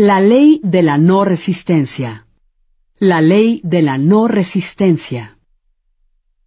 La 0.00 0.20
ley 0.20 0.60
de 0.62 0.84
la 0.84 0.96
no 0.96 1.24
resistencia. 1.24 2.24
La 3.00 3.20
ley 3.20 3.60
de 3.64 3.82
la 3.82 3.98
no 3.98 4.28
resistencia. 4.28 5.38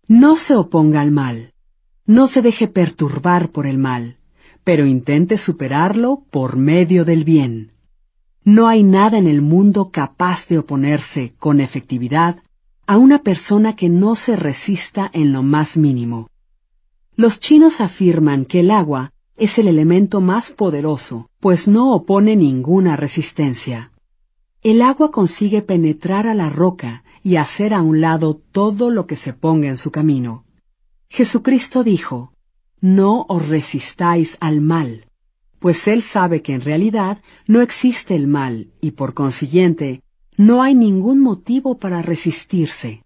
No 0.07 0.37
se 0.37 0.55
oponga 0.55 1.01
al 1.01 1.11
mal. 1.11 1.51
No 2.05 2.27
se 2.27 2.41
deje 2.41 2.69
perturbar 2.69 3.49
por 3.49 3.67
el 3.67 3.77
mal, 3.77 4.15
pero 4.63 4.85
intente 4.85 5.37
superarlo 5.37 6.23
por 6.31 6.55
medio 6.55 7.03
del 7.03 7.25
bien. 7.25 7.73
No 8.45 8.69
hay 8.69 8.83
nada 8.83 9.17
en 9.17 9.27
el 9.27 9.41
mundo 9.41 9.91
capaz 9.91 10.47
de 10.47 10.57
oponerse 10.57 11.33
con 11.38 11.59
efectividad 11.59 12.38
a 12.88 12.97
una 12.97 13.19
persona 13.19 13.75
que 13.75 13.89
no 13.89 14.15
se 14.15 14.38
resista 14.38 15.11
en 15.11 15.33
lo 15.33 15.43
más 15.43 15.75
mínimo. 15.75 16.29
Los 17.17 17.41
chinos 17.41 17.81
afirman 17.81 18.45
que 18.45 18.61
el 18.61 18.71
agua 18.71 19.11
es 19.38 19.58
el 19.59 19.67
elemento 19.67 20.21
más 20.21 20.52
poderoso, 20.52 21.30
pues 21.39 21.67
no 21.67 21.94
opone 21.94 22.35
ninguna 22.35 22.95
resistencia. 22.95 23.92
El 24.61 24.81
agua 24.81 25.11
consigue 25.11 25.61
penetrar 25.61 26.28
a 26.28 26.36
la 26.36 26.50
roca 26.50 27.03
y 27.23 27.38
hacer 27.38 27.73
a 27.73 27.81
un 27.81 28.02
lado 28.02 28.36
todo 28.52 28.89
lo 28.89 29.08
que 29.08 29.16
se 29.16 29.33
ponga 29.33 29.67
en 29.67 29.78
su 29.78 29.92
camino. 29.92 30.45
Jesucristo 31.09 31.83
dijo, 31.83 32.33
No 32.80 33.25
os 33.28 33.47
resistáis 33.47 34.38
al 34.39 34.61
mal, 34.61 35.05
pues 35.59 35.88
Él 35.88 36.02
sabe 36.02 36.42
que 36.42 36.53
en 36.53 36.61
realidad 36.61 37.22
no 37.48 37.61
existe 37.61 38.16
el 38.16 38.27
mal 38.27 38.70
y 38.81 38.92
por 38.92 39.14
consiguiente 39.14 40.02
no 40.38 40.64
hay 40.64 40.73
ningún 40.73 41.20
motivo 41.20 41.77
para 41.77 42.02
resistirse. 42.02 43.03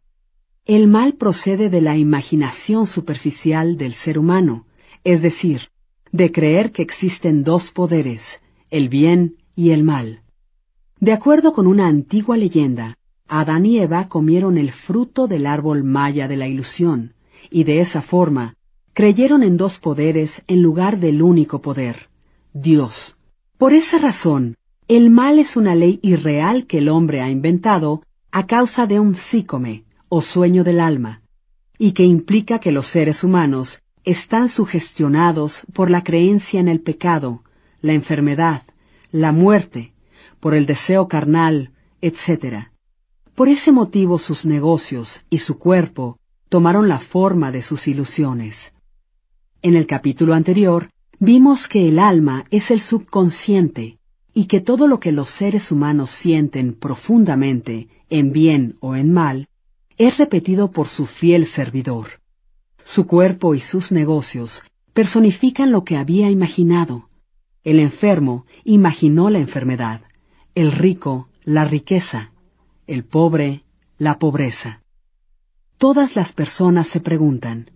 El 0.65 0.87
mal 0.87 1.13
procede 1.13 1.69
de 1.69 1.81
la 1.81 1.97
imaginación 1.97 2.87
superficial 2.87 3.77
del 3.77 3.93
ser 3.93 4.17
humano, 4.17 4.65
es 5.03 5.21
decir, 5.21 5.69
de 6.15 6.31
creer 6.31 6.71
que 6.71 6.81
existen 6.81 7.43
dos 7.43 7.71
poderes, 7.71 8.39
el 8.69 8.87
bien 8.87 9.35
y 9.53 9.71
el 9.71 9.83
mal. 9.83 10.21
De 11.01 11.11
acuerdo 11.11 11.51
con 11.51 11.67
una 11.67 11.87
antigua 11.87 12.37
leyenda, 12.37 12.97
Adán 13.27 13.65
y 13.65 13.79
Eva 13.79 14.07
comieron 14.07 14.57
el 14.57 14.71
fruto 14.71 15.27
del 15.27 15.45
árbol 15.45 15.83
maya 15.83 16.29
de 16.29 16.37
la 16.37 16.47
ilusión, 16.47 17.15
y 17.51 17.65
de 17.65 17.81
esa 17.81 18.01
forma 18.01 18.55
creyeron 18.93 19.43
en 19.43 19.57
dos 19.57 19.77
poderes 19.77 20.41
en 20.47 20.61
lugar 20.61 20.99
del 20.99 21.21
único 21.21 21.61
poder, 21.61 22.07
Dios. 22.53 23.17
Por 23.57 23.73
esa 23.73 23.97
razón, 23.97 24.55
el 24.87 25.09
mal 25.09 25.37
es 25.37 25.57
una 25.57 25.75
ley 25.75 25.99
irreal 26.01 26.65
que 26.65 26.77
el 26.77 26.87
hombre 26.87 27.19
ha 27.19 27.29
inventado 27.29 28.03
a 28.31 28.45
causa 28.45 28.87
de 28.87 29.01
un 29.01 29.15
psícome, 29.15 29.83
o 30.07 30.21
sueño 30.21 30.63
del 30.63 30.79
alma, 30.79 31.21
y 31.77 31.91
que 31.91 32.05
implica 32.05 32.59
que 32.59 32.71
los 32.71 32.87
seres 32.87 33.25
humanos 33.25 33.81
están 34.05 34.49
sugestionados 34.49 35.65
por 35.73 35.89
la 35.89 36.03
creencia 36.03 36.59
en 36.59 36.67
el 36.67 36.79
pecado, 36.79 37.43
la 37.81 37.93
enfermedad, 37.93 38.63
la 39.11 39.31
muerte, 39.31 39.93
por 40.39 40.53
el 40.53 40.65
deseo 40.65 41.07
carnal, 41.07 41.71
etc. 42.01 42.67
Por 43.33 43.49
ese 43.49 43.71
motivo 43.71 44.19
sus 44.19 44.45
negocios 44.45 45.21
y 45.29 45.39
su 45.39 45.57
cuerpo 45.57 46.19
tomaron 46.49 46.87
la 46.87 46.99
forma 46.99 47.51
de 47.51 47.63
sus 47.63 47.87
ilusiones. 47.87 48.73
En 49.61 49.75
el 49.75 49.87
capítulo 49.87 50.35
anterior 50.35 50.91
vimos 51.19 51.67
que 51.67 51.89
el 51.89 51.97
alma 51.97 52.45
es 52.51 52.69
el 52.69 52.81
subconsciente 52.81 53.97
y 54.33 54.45
que 54.45 54.61
todo 54.61 54.87
lo 54.87 54.99
que 54.99 55.11
los 55.11 55.29
seres 55.29 55.71
humanos 55.71 56.11
sienten 56.11 56.73
profundamente, 56.73 57.87
en 58.09 58.31
bien 58.31 58.75
o 58.81 58.95
en 58.95 59.11
mal, 59.11 59.47
es 59.97 60.17
repetido 60.17 60.71
por 60.71 60.87
su 60.87 61.05
fiel 61.05 61.45
servidor. 61.45 62.07
Su 62.85 63.07
cuerpo 63.07 63.55
y 63.55 63.61
sus 63.61 63.91
negocios 63.91 64.63
personifican 64.93 65.71
lo 65.71 65.83
que 65.83 65.97
había 65.97 66.29
imaginado. 66.29 67.09
El 67.63 67.79
enfermo 67.79 68.45
imaginó 68.63 69.31
la 69.31 69.39
enfermedad, 69.39 70.01
el 70.53 70.71
rico 70.71 71.27
la 71.43 71.65
riqueza, 71.65 72.31
el 72.85 73.03
pobre 73.03 73.63
la 73.97 74.19
pobreza. 74.19 74.83
Todas 75.79 76.15
las 76.15 76.31
personas 76.31 76.87
se 76.87 76.99
preguntan, 76.99 77.71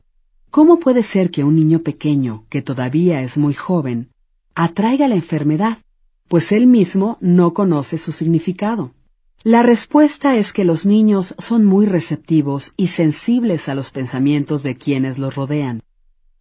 ¿cómo 0.51 0.79
puede 0.79 1.01
ser 1.01 1.31
que 1.31 1.43
un 1.43 1.55
niño 1.55 1.79
pequeño, 1.79 2.45
que 2.49 2.61
todavía 2.61 3.21
es 3.23 3.35
muy 3.35 3.55
joven, 3.55 4.09
atraiga 4.53 5.07
la 5.07 5.15
enfermedad, 5.15 5.79
pues 6.27 6.51
él 6.51 6.67
mismo 6.67 7.17
no 7.19 7.55
conoce 7.55 7.97
su 7.97 8.11
significado? 8.11 8.93
La 9.45 9.63
respuesta 9.63 10.35
es 10.35 10.51
que 10.51 10.66
los 10.66 10.85
niños 10.85 11.33
son 11.38 11.63
muy 11.63 11.85
receptivos 11.85 12.73
y 12.75 12.88
sensibles 12.88 13.69
a 13.69 13.75
los 13.75 13.89
pensamientos 13.89 14.63
de 14.63 14.75
quienes 14.75 15.17
los 15.17 15.33
rodean. 15.33 15.81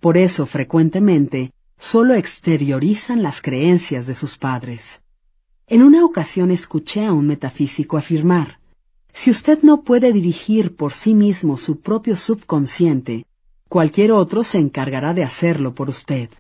Por 0.01 0.19
eso 0.19 0.47
frecuentemente 0.47 1.53
solo 1.79 2.15
exteriorizan 2.15 3.23
las 3.23 3.41
creencias 3.41 4.09
de 4.09 4.15
sus 4.15 4.37
padres. 4.37 5.01
En 5.69 5.85
una 5.85 6.05
ocasión 6.05 6.51
escuché 6.51 7.05
a 7.05 7.13
un 7.13 7.29
metafísico 7.29 7.97
afirmar, 7.97 8.59
si 9.13 9.31
usted 9.31 9.61
no 9.63 9.83
puede 9.83 10.13
dirigir 10.13 10.75
por 10.75 10.93
sí 10.93 11.15
mismo 11.15 11.57
su 11.57 11.79
propio 11.79 12.17
subconsciente, 12.17 13.27
cualquier 13.69 14.11
otro 14.11 14.43
se 14.43 14.59
encargará 14.59 15.15
de 15.15 15.23
hacerlo 15.23 15.73
por 15.73 15.89
usted. 15.89 16.31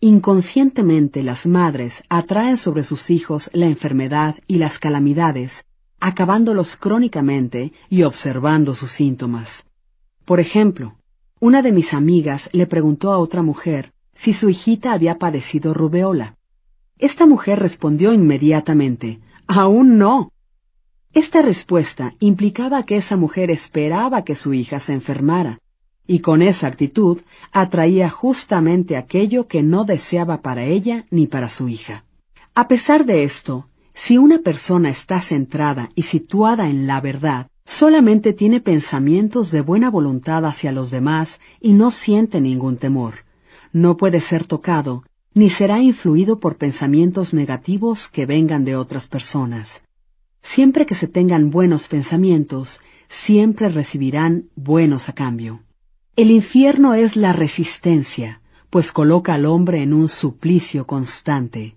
Inconscientemente 0.00 1.22
las 1.22 1.46
madres 1.46 2.02
atraen 2.10 2.58
sobre 2.58 2.84
sus 2.84 3.08
hijos 3.10 3.48
la 3.54 3.64
enfermedad 3.66 4.36
y 4.46 4.56
las 4.56 4.78
calamidades 4.78 5.64
acabándolos 6.00 6.76
crónicamente 6.76 7.72
y 7.88 8.02
observando 8.02 8.74
sus 8.74 8.90
síntomas. 8.90 9.64
Por 10.24 10.40
ejemplo, 10.40 10.96
una 11.38 11.62
de 11.62 11.72
mis 11.72 11.94
amigas 11.94 12.50
le 12.52 12.66
preguntó 12.66 13.12
a 13.12 13.18
otra 13.18 13.42
mujer 13.42 13.92
si 14.14 14.32
su 14.32 14.48
hijita 14.50 14.92
había 14.92 15.18
padecido 15.18 15.72
rubeola. 15.72 16.36
Esta 16.98 17.26
mujer 17.26 17.58
respondió 17.58 18.12
inmediatamente, 18.12 19.20
Aún 19.46 19.96
no. 19.96 20.32
Esta 21.12 21.42
respuesta 21.42 22.14
implicaba 22.20 22.84
que 22.84 22.96
esa 22.96 23.16
mujer 23.16 23.50
esperaba 23.50 24.22
que 24.22 24.34
su 24.34 24.52
hija 24.54 24.78
se 24.78 24.92
enfermara, 24.92 25.58
y 26.06 26.20
con 26.20 26.42
esa 26.42 26.66
actitud 26.66 27.20
atraía 27.50 28.10
justamente 28.10 28.96
aquello 28.96 29.48
que 29.48 29.62
no 29.62 29.84
deseaba 29.84 30.42
para 30.42 30.64
ella 30.64 31.06
ni 31.10 31.26
para 31.26 31.48
su 31.48 31.68
hija. 31.68 32.04
A 32.54 32.68
pesar 32.68 33.06
de 33.06 33.24
esto, 33.24 33.69
si 33.94 34.18
una 34.18 34.38
persona 34.38 34.88
está 34.88 35.20
centrada 35.20 35.90
y 35.94 36.02
situada 36.02 36.68
en 36.68 36.86
la 36.86 37.00
verdad, 37.00 37.48
solamente 37.64 38.32
tiene 38.32 38.60
pensamientos 38.60 39.50
de 39.50 39.60
buena 39.60 39.90
voluntad 39.90 40.44
hacia 40.44 40.72
los 40.72 40.90
demás 40.90 41.40
y 41.60 41.72
no 41.72 41.90
siente 41.90 42.40
ningún 42.40 42.76
temor. 42.76 43.24
No 43.72 43.96
puede 43.96 44.20
ser 44.20 44.44
tocado, 44.46 45.04
ni 45.34 45.50
será 45.50 45.80
influido 45.80 46.40
por 46.40 46.56
pensamientos 46.56 47.32
negativos 47.34 48.08
que 48.08 48.26
vengan 48.26 48.64
de 48.64 48.76
otras 48.76 49.06
personas. 49.06 49.82
Siempre 50.42 50.86
que 50.86 50.94
se 50.94 51.06
tengan 51.06 51.50
buenos 51.50 51.88
pensamientos, 51.88 52.80
siempre 53.08 53.68
recibirán 53.68 54.46
buenos 54.56 55.08
a 55.08 55.12
cambio. 55.12 55.60
El 56.16 56.30
infierno 56.30 56.94
es 56.94 57.16
la 57.16 57.32
resistencia, 57.32 58.40
pues 58.70 58.90
coloca 58.92 59.34
al 59.34 59.46
hombre 59.46 59.82
en 59.82 59.92
un 59.92 60.08
suplicio 60.08 60.86
constante. 60.86 61.76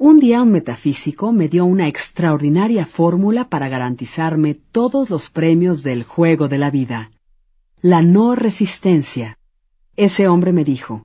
Un 0.00 0.20
día 0.20 0.42
un 0.42 0.52
metafísico 0.52 1.32
me 1.32 1.48
dio 1.48 1.64
una 1.64 1.88
extraordinaria 1.88 2.86
fórmula 2.86 3.48
para 3.48 3.68
garantizarme 3.68 4.54
todos 4.54 5.10
los 5.10 5.28
premios 5.28 5.82
del 5.82 6.04
juego 6.04 6.46
de 6.46 6.56
la 6.56 6.70
vida. 6.70 7.10
La 7.82 8.00
no 8.00 8.36
resistencia. 8.36 9.38
Ese 9.96 10.28
hombre 10.28 10.52
me 10.52 10.62
dijo, 10.62 11.04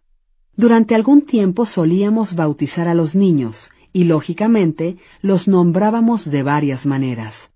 durante 0.55 0.93
algún 0.93 1.23
tiempo 1.23 1.65
solíamos 1.65 2.35
bautizar 2.35 2.87
a 2.87 2.93
los 2.93 3.15
niños, 3.15 3.71
y 3.93 4.03
lógicamente 4.03 4.97
los 5.23 5.47
nombrábamos 5.47 6.29
de 6.29 6.43
varias 6.43 6.85
maneras. 6.85 7.49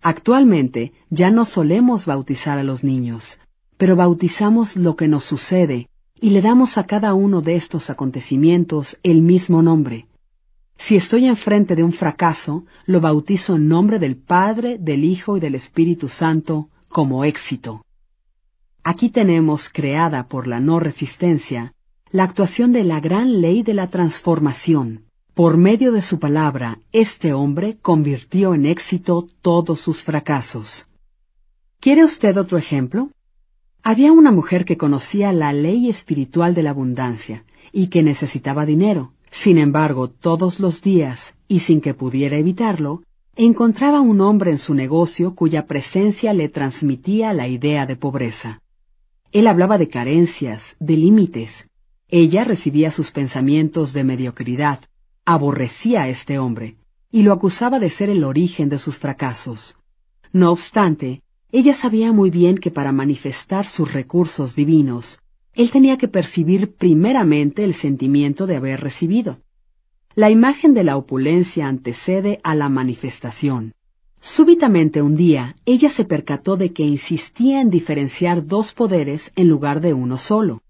Actualmente 0.00 0.94
ya 1.10 1.30
no 1.30 1.44
solemos 1.44 2.06
bautizar 2.06 2.58
a 2.58 2.62
los 2.62 2.82
niños, 2.82 3.40
pero 3.76 3.94
bautizamos 3.94 4.74
lo 4.78 4.96
que 4.96 5.06
nos 5.06 5.24
sucede 5.24 5.90
y 6.18 6.30
le 6.30 6.40
damos 6.40 6.78
a 6.78 6.86
cada 6.86 7.12
uno 7.12 7.42
de 7.42 7.56
estos 7.56 7.90
acontecimientos 7.90 8.96
el 9.02 9.20
mismo 9.20 9.60
nombre. 9.60 10.06
Si 10.78 10.96
estoy 10.96 11.26
enfrente 11.26 11.74
de 11.74 11.84
un 11.84 11.92
fracaso, 11.92 12.64
lo 12.86 13.00
bautizo 13.00 13.56
en 13.56 13.68
nombre 13.68 13.98
del 13.98 14.16
Padre, 14.16 14.78
del 14.78 15.04
Hijo 15.04 15.36
y 15.36 15.40
del 15.40 15.56
Espíritu 15.56 16.08
Santo 16.08 16.70
como 16.88 17.24
éxito. 17.24 17.84
Aquí 18.84 19.10
tenemos, 19.10 19.68
creada 19.68 20.28
por 20.28 20.46
la 20.46 20.60
no 20.60 20.80
resistencia, 20.80 21.74
la 22.10 22.24
actuación 22.24 22.72
de 22.72 22.84
la 22.84 23.00
gran 23.00 23.42
ley 23.42 23.62
de 23.62 23.74
la 23.74 23.90
transformación. 23.90 25.04
Por 25.34 25.56
medio 25.56 25.92
de 25.92 26.00
su 26.00 26.18
palabra, 26.18 26.78
este 26.92 27.32
hombre 27.32 27.76
convirtió 27.82 28.54
en 28.54 28.64
éxito 28.64 29.26
todos 29.42 29.80
sus 29.80 30.02
fracasos. 30.04 30.86
¿Quiere 31.80 32.04
usted 32.04 32.36
otro 32.38 32.56
ejemplo? 32.56 33.10
Había 33.82 34.10
una 34.12 34.32
mujer 34.32 34.64
que 34.64 34.76
conocía 34.76 35.32
la 35.32 35.52
ley 35.52 35.88
espiritual 35.88 36.54
de 36.54 36.62
la 36.62 36.70
abundancia 36.70 37.44
y 37.72 37.88
que 37.88 38.02
necesitaba 38.02 38.64
dinero. 38.64 39.12
Sin 39.30 39.58
embargo, 39.58 40.08
todos 40.08 40.60
los 40.60 40.82
días, 40.82 41.34
y 41.48 41.60
sin 41.60 41.80
que 41.80 41.94
pudiera 41.94 42.36
evitarlo, 42.36 43.02
encontraba 43.36 44.00
un 44.00 44.20
hombre 44.20 44.50
en 44.50 44.58
su 44.58 44.74
negocio 44.74 45.34
cuya 45.34 45.66
presencia 45.66 46.32
le 46.32 46.48
transmitía 46.48 47.32
la 47.32 47.46
idea 47.46 47.86
de 47.86 47.96
pobreza. 47.96 48.60
Él 49.30 49.46
hablaba 49.46 49.78
de 49.78 49.88
carencias, 49.88 50.76
de 50.80 50.96
límites. 50.96 51.68
Ella 52.08 52.44
recibía 52.44 52.90
sus 52.90 53.10
pensamientos 53.10 53.92
de 53.92 54.02
mediocridad, 54.02 54.80
aborrecía 55.24 56.02
a 56.02 56.08
este 56.08 56.38
hombre, 56.38 56.76
y 57.12 57.22
lo 57.22 57.32
acusaba 57.32 57.78
de 57.78 57.90
ser 57.90 58.10
el 58.10 58.24
origen 58.24 58.68
de 58.68 58.78
sus 58.78 58.98
fracasos. 58.98 59.76
No 60.32 60.50
obstante, 60.50 61.22
ella 61.52 61.74
sabía 61.74 62.12
muy 62.12 62.30
bien 62.30 62.58
que 62.58 62.70
para 62.70 62.92
manifestar 62.92 63.66
sus 63.66 63.92
recursos 63.92 64.56
divinos, 64.56 65.20
él 65.58 65.72
tenía 65.72 65.98
que 65.98 66.06
percibir 66.06 66.72
primeramente 66.76 67.64
el 67.64 67.74
sentimiento 67.74 68.46
de 68.46 68.54
haber 68.54 68.80
recibido. 68.80 69.40
La 70.14 70.30
imagen 70.30 70.72
de 70.72 70.84
la 70.84 70.96
opulencia 70.96 71.66
antecede 71.66 72.38
a 72.44 72.54
la 72.54 72.68
manifestación. 72.68 73.74
Súbitamente 74.20 75.02
un 75.02 75.16
día, 75.16 75.56
ella 75.66 75.90
se 75.90 76.04
percató 76.04 76.56
de 76.56 76.72
que 76.72 76.84
insistía 76.84 77.60
en 77.60 77.70
diferenciar 77.70 78.46
dos 78.46 78.72
poderes 78.72 79.32
en 79.34 79.48
lugar 79.48 79.80
de 79.80 79.94
uno 79.94 80.16
solo. 80.16 80.62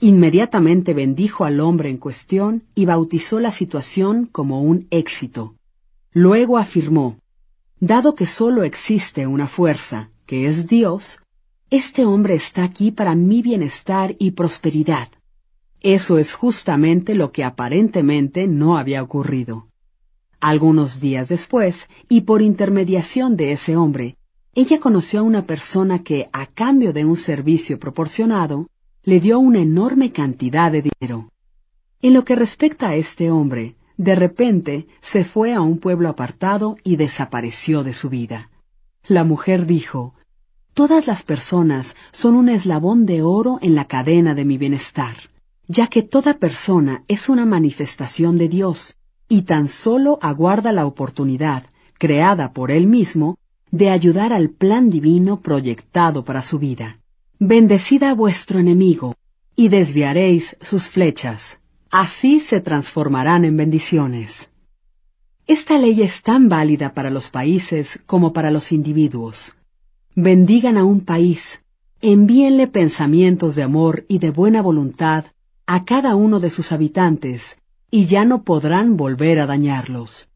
Inmediatamente 0.00 0.94
bendijo 0.94 1.44
al 1.44 1.60
hombre 1.60 1.88
en 1.88 1.98
cuestión 1.98 2.64
y 2.74 2.86
bautizó 2.86 3.38
la 3.38 3.52
situación 3.52 4.26
como 4.26 4.62
un 4.62 4.88
éxito. 4.90 5.54
Luego 6.12 6.58
afirmó, 6.58 7.20
Dado 7.78 8.16
que 8.16 8.26
solo 8.26 8.64
existe 8.64 9.28
una 9.28 9.46
fuerza, 9.46 10.10
que 10.26 10.48
es 10.48 10.66
Dios, 10.66 11.20
este 11.70 12.04
hombre 12.04 12.34
está 12.34 12.64
aquí 12.64 12.90
para 12.90 13.14
mi 13.14 13.42
bienestar 13.42 14.14
y 14.18 14.32
prosperidad. 14.32 15.08
Eso 15.80 16.18
es 16.18 16.32
justamente 16.32 17.14
lo 17.14 17.32
que 17.32 17.44
aparentemente 17.44 18.46
no 18.46 18.78
había 18.78 19.02
ocurrido. 19.02 19.68
Algunos 20.40 21.00
días 21.00 21.28
después, 21.28 21.88
y 22.08 22.22
por 22.22 22.42
intermediación 22.42 23.36
de 23.36 23.52
ese 23.52 23.76
hombre, 23.76 24.16
ella 24.54 24.78
conoció 24.78 25.20
a 25.20 25.24
una 25.24 25.46
persona 25.46 26.02
que, 26.02 26.28
a 26.32 26.46
cambio 26.46 26.92
de 26.92 27.04
un 27.04 27.16
servicio 27.16 27.78
proporcionado, 27.78 28.68
le 29.02 29.20
dio 29.20 29.38
una 29.38 29.58
enorme 29.58 30.12
cantidad 30.12 30.70
de 30.70 30.82
dinero. 30.82 31.30
En 32.02 32.14
lo 32.14 32.24
que 32.24 32.36
respecta 32.36 32.90
a 32.90 32.96
este 32.96 33.30
hombre, 33.30 33.74
de 33.96 34.14
repente 34.14 34.86
se 35.00 35.24
fue 35.24 35.54
a 35.54 35.60
un 35.60 35.78
pueblo 35.78 36.08
apartado 36.08 36.76
y 36.84 36.96
desapareció 36.96 37.82
de 37.82 37.92
su 37.92 38.10
vida. 38.10 38.50
La 39.06 39.24
mujer 39.24 39.66
dijo, 39.66 40.14
Todas 40.74 41.06
las 41.06 41.22
personas 41.22 41.94
son 42.10 42.34
un 42.34 42.48
eslabón 42.48 43.06
de 43.06 43.22
oro 43.22 43.60
en 43.62 43.76
la 43.76 43.84
cadena 43.84 44.34
de 44.34 44.44
mi 44.44 44.58
bienestar, 44.58 45.14
ya 45.68 45.86
que 45.86 46.02
toda 46.02 46.38
persona 46.38 47.04
es 47.06 47.28
una 47.28 47.46
manifestación 47.46 48.38
de 48.38 48.48
Dios 48.48 48.96
y 49.28 49.42
tan 49.42 49.68
solo 49.68 50.18
aguarda 50.20 50.72
la 50.72 50.84
oportunidad, 50.84 51.66
creada 51.96 52.52
por 52.52 52.72
Él 52.72 52.88
mismo, 52.88 53.38
de 53.70 53.90
ayudar 53.90 54.32
al 54.32 54.50
plan 54.50 54.90
divino 54.90 55.40
proyectado 55.40 56.24
para 56.24 56.42
su 56.42 56.58
vida. 56.58 56.98
Bendecid 57.38 58.02
a 58.02 58.12
vuestro 58.12 58.58
enemigo 58.58 59.14
y 59.54 59.68
desviaréis 59.68 60.56
sus 60.60 60.88
flechas. 60.88 61.60
Así 61.88 62.40
se 62.40 62.60
transformarán 62.60 63.44
en 63.44 63.56
bendiciones. 63.56 64.50
Esta 65.46 65.78
ley 65.78 66.02
es 66.02 66.22
tan 66.22 66.48
válida 66.48 66.94
para 66.94 67.10
los 67.10 67.30
países 67.30 68.00
como 68.06 68.32
para 68.32 68.50
los 68.50 68.72
individuos 68.72 69.54
bendigan 70.14 70.76
a 70.76 70.84
un 70.84 71.00
país, 71.00 71.62
envíenle 72.00 72.66
pensamientos 72.66 73.54
de 73.54 73.62
amor 73.62 74.04
y 74.08 74.18
de 74.18 74.30
buena 74.30 74.62
voluntad 74.62 75.26
a 75.66 75.84
cada 75.84 76.14
uno 76.14 76.40
de 76.40 76.50
sus 76.50 76.72
habitantes, 76.72 77.58
y 77.90 78.06
ya 78.06 78.24
no 78.24 78.42
podrán 78.42 78.96
volver 78.96 79.40
a 79.40 79.46
dañarlos. 79.46 80.28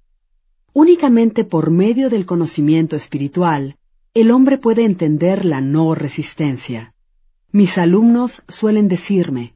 Únicamente 0.73 1.45
por 1.45 1.71
medio 1.71 2.09
del 2.11 2.27
conocimiento 2.27 2.97
espiritual, 2.97 3.77
el 4.15 4.31
hombre 4.31 4.59
puede 4.59 4.85
entender 4.85 5.45
la 5.45 5.61
no 5.61 5.95
resistencia. 5.95 6.95
Mis 7.53 7.79
alumnos 7.79 8.43
suelen 8.49 8.89
decirme, 8.89 9.55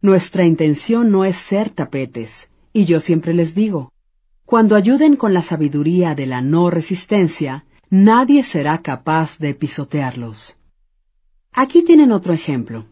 nuestra 0.00 0.46
intención 0.46 1.10
no 1.10 1.24
es 1.24 1.36
ser 1.36 1.70
tapetes, 1.70 2.48
y 2.72 2.86
yo 2.86 3.00
siempre 3.00 3.34
les 3.34 3.54
digo, 3.54 3.92
cuando 4.46 4.74
ayuden 4.74 5.16
con 5.16 5.34
la 5.34 5.42
sabiduría 5.42 6.14
de 6.14 6.26
la 6.26 6.40
no 6.40 6.70
resistencia, 6.70 7.64
nadie 7.90 8.44
será 8.44 8.78
capaz 8.82 9.38
de 9.38 9.52
pisotearlos. 9.52 10.56
Aquí 11.52 11.82
tienen 11.82 12.12
otro 12.12 12.32
ejemplo. 12.32 12.86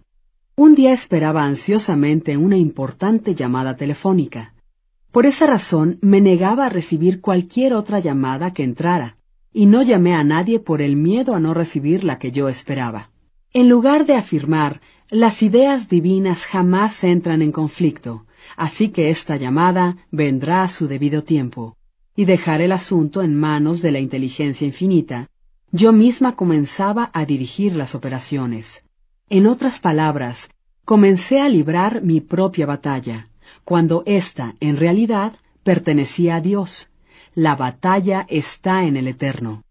Un 0.56 0.74
día 0.74 0.92
esperaba 0.92 1.44
ansiosamente 1.44 2.36
una 2.36 2.56
importante 2.56 3.36
llamada 3.36 3.76
telefónica. 3.76 4.54
Por 5.12 5.24
esa 5.24 5.46
razón 5.46 5.98
me 6.02 6.20
negaba 6.20 6.66
a 6.66 6.68
recibir 6.68 7.20
cualquier 7.20 7.74
otra 7.74 8.00
llamada 8.00 8.52
que 8.52 8.64
entrara, 8.64 9.16
y 9.52 9.66
no 9.66 9.82
llamé 9.82 10.16
a 10.16 10.24
nadie 10.24 10.58
por 10.58 10.82
el 10.82 10.96
miedo 10.96 11.36
a 11.36 11.40
no 11.40 11.54
recibir 11.54 12.02
la 12.02 12.18
que 12.18 12.32
yo 12.32 12.48
esperaba. 12.48 13.10
En 13.52 13.68
lugar 13.68 14.04
de 14.04 14.16
afirmar, 14.16 14.80
las 15.10 15.44
ideas 15.44 15.88
divinas 15.88 16.44
jamás 16.44 17.04
entran 17.04 17.40
en 17.40 17.52
conflicto, 17.52 18.26
así 18.56 18.88
que 18.88 19.10
esta 19.10 19.36
llamada 19.36 19.96
vendrá 20.10 20.64
a 20.64 20.68
su 20.68 20.88
debido 20.88 21.22
tiempo 21.22 21.77
y 22.18 22.24
dejar 22.24 22.60
el 22.62 22.72
asunto 22.72 23.22
en 23.22 23.36
manos 23.36 23.80
de 23.80 23.92
la 23.92 24.00
inteligencia 24.00 24.66
infinita, 24.66 25.28
yo 25.70 25.92
misma 25.92 26.34
comenzaba 26.34 27.12
a 27.14 27.24
dirigir 27.24 27.76
las 27.76 27.94
operaciones. 27.94 28.82
En 29.30 29.46
otras 29.46 29.78
palabras, 29.78 30.50
comencé 30.84 31.40
a 31.40 31.48
librar 31.48 32.02
mi 32.02 32.20
propia 32.20 32.66
batalla, 32.66 33.28
cuando 33.62 34.02
ésta, 34.04 34.56
en 34.58 34.76
realidad, 34.76 35.34
pertenecía 35.62 36.34
a 36.34 36.40
Dios. 36.40 36.88
La 37.36 37.54
batalla 37.54 38.26
está 38.28 38.84
en 38.84 38.96
el 38.96 39.06
Eterno. 39.06 39.62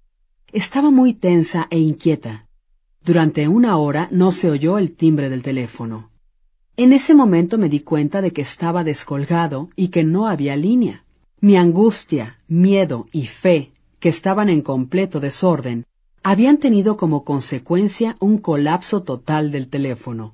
Estaba 0.53 0.89
muy 0.89 1.13
tensa 1.13 1.67
e 1.69 1.79
inquieta. 1.79 2.47
Durante 3.03 3.49
una 3.49 3.75
hora 3.75 4.07
no 4.09 4.31
se 4.31 4.49
oyó 4.49 4.77
el 4.77 4.95
timbre 4.95 5.27
del 5.27 5.43
teléfono. 5.43 6.11
En 6.77 6.93
ese 6.93 7.13
momento 7.13 7.57
me 7.57 7.67
di 7.67 7.81
cuenta 7.81 8.21
de 8.21 8.31
que 8.31 8.43
estaba 8.43 8.85
descolgado 8.85 9.69
y 9.75 9.89
que 9.89 10.05
no 10.05 10.29
había 10.29 10.55
línea. 10.55 11.03
Mi 11.39 11.55
angustia, 11.55 12.39
miedo 12.47 13.05
y 13.11 13.27
fe, 13.27 13.71
que 13.99 14.09
estaban 14.09 14.49
en 14.49 14.61
completo 14.61 15.19
desorden, 15.19 15.85
habían 16.23 16.57
tenido 16.57 16.97
como 16.97 17.23
consecuencia 17.23 18.17
un 18.19 18.39
colapso 18.39 19.03
total 19.03 19.51
del 19.51 19.67
teléfono. 19.67 20.33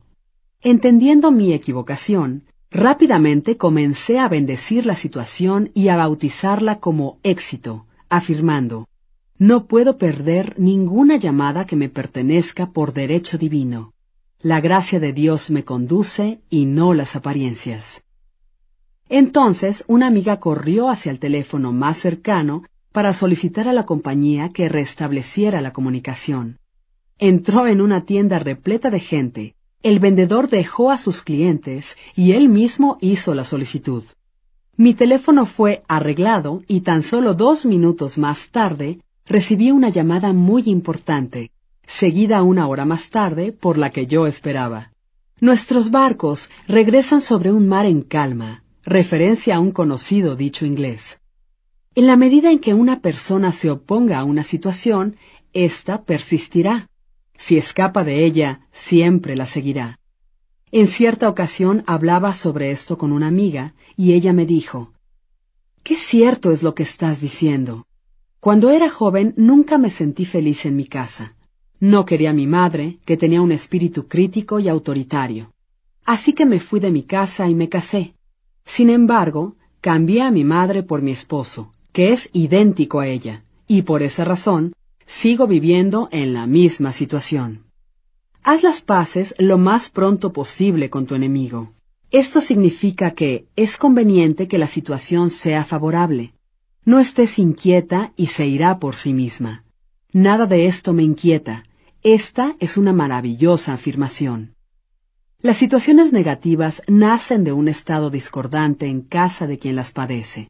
Entendiendo 0.61 1.31
mi 1.31 1.51
equivocación, 1.51 2.43
rápidamente 2.71 3.57
comencé 3.57 4.17
a 4.17 4.29
bendecir 4.29 4.85
la 4.85 4.95
situación 4.95 5.71
y 5.73 5.89
a 5.89 5.97
bautizarla 5.97 6.79
como 6.79 7.17
éxito, 7.23 7.85
afirmando, 8.09 8.87
no 9.37 9.65
puedo 9.65 9.97
perder 9.97 10.57
ninguna 10.57 11.17
llamada 11.17 11.65
que 11.65 11.75
me 11.75 11.89
pertenezca 11.89 12.71
por 12.71 12.93
derecho 12.93 13.37
divino. 13.37 13.91
La 14.41 14.61
gracia 14.61 15.01
de 15.01 15.11
Dios 15.11 15.51
me 15.51 15.65
conduce 15.65 16.39
y 16.49 16.65
no 16.65 16.93
las 16.93 17.17
apariencias. 17.17 18.03
Entonces 19.15 19.83
una 19.85 20.07
amiga 20.07 20.39
corrió 20.39 20.89
hacia 20.89 21.11
el 21.11 21.19
teléfono 21.19 21.71
más 21.71 21.99
cercano 21.99 22.63
para 22.91 23.13
solicitar 23.13 23.67
a 23.67 23.71
la 23.71 23.85
compañía 23.85 24.49
que 24.49 24.69
restableciera 24.69 25.61
la 25.61 25.71
comunicación. 25.71 26.57
Entró 27.19 27.67
en 27.67 27.79
una 27.79 28.05
tienda 28.05 28.39
repleta 28.39 28.89
de 28.89 28.99
gente. 28.99 29.53
El 29.83 29.99
vendedor 29.99 30.49
dejó 30.49 30.89
a 30.89 30.97
sus 30.97 31.21
clientes 31.21 31.95
y 32.15 32.31
él 32.31 32.49
mismo 32.49 32.97
hizo 33.01 33.35
la 33.35 33.43
solicitud. 33.43 34.03
Mi 34.77 34.95
teléfono 34.95 35.45
fue 35.45 35.83
arreglado 35.87 36.63
y 36.67 36.81
tan 36.81 37.03
solo 37.03 37.35
dos 37.35 37.67
minutos 37.67 38.17
más 38.17 38.49
tarde 38.49 38.97
recibí 39.27 39.69
una 39.69 39.89
llamada 39.89 40.33
muy 40.33 40.63
importante, 40.65 41.51
seguida 41.85 42.41
una 42.41 42.65
hora 42.65 42.85
más 42.85 43.11
tarde 43.11 43.51
por 43.51 43.77
la 43.77 43.91
que 43.91 44.07
yo 44.07 44.25
esperaba. 44.25 44.91
Nuestros 45.39 45.91
barcos 45.91 46.49
regresan 46.67 47.21
sobre 47.21 47.51
un 47.51 47.67
mar 47.67 47.85
en 47.85 48.01
calma, 48.01 48.62
referencia 48.85 49.55
a 49.55 49.59
un 49.59 49.71
conocido 49.71 50.35
dicho 50.35 50.65
inglés. 50.65 51.19
En 51.95 52.07
la 52.07 52.17
medida 52.17 52.51
en 52.51 52.59
que 52.59 52.73
una 52.73 53.01
persona 53.01 53.51
se 53.53 53.69
oponga 53.69 54.19
a 54.19 54.23
una 54.23 54.43
situación, 54.43 55.15
ésta 55.53 56.03
persistirá. 56.03 56.89
Si 57.37 57.57
escapa 57.57 58.03
de 58.03 58.25
ella, 58.25 58.67
siempre 58.71 59.35
la 59.35 59.45
seguirá. 59.45 59.99
En 60.71 60.87
cierta 60.87 61.29
ocasión 61.29 61.83
hablaba 61.87 62.33
sobre 62.33 62.71
esto 62.71 62.97
con 62.97 63.11
una 63.11 63.27
amiga, 63.27 63.73
y 63.95 64.13
ella 64.13 64.33
me 64.33 64.45
dijo, 64.45 64.91
Qué 65.83 65.95
cierto 65.95 66.51
es 66.51 66.63
lo 66.63 66.73
que 66.73 66.83
estás 66.83 67.21
diciendo. 67.21 67.85
Cuando 68.39 68.71
era 68.71 68.89
joven 68.89 69.33
nunca 69.37 69.77
me 69.77 69.89
sentí 69.89 70.25
feliz 70.25 70.65
en 70.65 70.75
mi 70.75 70.85
casa. 70.85 71.35
No 71.79 72.05
quería 72.05 72.31
a 72.31 72.33
mi 72.33 72.47
madre, 72.47 72.97
que 73.05 73.17
tenía 73.17 73.41
un 73.41 73.51
espíritu 73.51 74.07
crítico 74.07 74.59
y 74.59 74.67
autoritario. 74.67 75.53
Así 76.05 76.33
que 76.33 76.45
me 76.45 76.59
fui 76.59 76.79
de 76.79 76.91
mi 76.91 77.03
casa 77.03 77.47
y 77.47 77.55
me 77.55 77.69
casé. 77.69 78.15
Sin 78.65 78.89
embargo, 78.89 79.55
cambié 79.81 80.21
a 80.21 80.31
mi 80.31 80.43
madre 80.43 80.83
por 80.83 81.01
mi 81.01 81.11
esposo, 81.11 81.71
que 81.91 82.11
es 82.13 82.29
idéntico 82.33 82.99
a 82.99 83.07
ella, 83.07 83.43
y 83.67 83.83
por 83.83 84.03
esa 84.03 84.25
razón 84.25 84.73
sigo 85.05 85.47
viviendo 85.47 86.09
en 86.11 86.33
la 86.33 86.47
misma 86.47 86.93
situación. 86.93 87.63
Haz 88.43 88.63
las 88.63 88.81
paces 88.81 89.35
lo 89.37 89.57
más 89.57 89.89
pronto 89.89 90.33
posible 90.33 90.89
con 90.89 91.05
tu 91.05 91.15
enemigo. 91.15 91.71
Esto 92.11 92.41
significa 92.41 93.11
que 93.11 93.45
es 93.55 93.77
conveniente 93.77 94.47
que 94.47 94.57
la 94.57 94.67
situación 94.67 95.29
sea 95.29 95.63
favorable. 95.63 96.33
No 96.85 96.99
estés 96.99 97.39
inquieta 97.39 98.11
y 98.15 98.27
se 98.27 98.45
irá 98.45 98.79
por 98.79 98.95
sí 98.95 99.13
misma. 99.13 99.63
Nada 100.11 100.45
de 100.45 100.65
esto 100.65 100.93
me 100.93 101.03
inquieta. 101.03 101.63
Esta 102.03 102.55
es 102.59 102.77
una 102.77 102.91
maravillosa 102.91 103.73
afirmación. 103.73 104.53
Las 105.43 105.57
situaciones 105.57 106.13
negativas 106.13 106.81
nacen 106.87 107.43
de 107.43 107.51
un 107.51 107.67
estado 107.67 108.09
discordante 108.09 108.87
en 108.87 109.01
casa 109.01 109.45
de 109.45 109.59
quien 109.59 109.75
las 109.75 109.91
padece. 109.91 110.49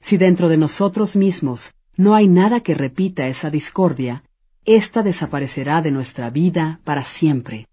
Si 0.00 0.16
dentro 0.16 0.48
de 0.48 0.56
nosotros 0.56 1.16
mismos 1.16 1.72
no 1.96 2.14
hay 2.14 2.28
nada 2.28 2.60
que 2.60 2.74
repita 2.74 3.26
esa 3.26 3.50
discordia, 3.50 4.22
ésta 4.64 5.02
desaparecerá 5.02 5.82
de 5.82 5.90
nuestra 5.90 6.30
vida 6.30 6.78
para 6.84 7.04
siempre. 7.04 7.66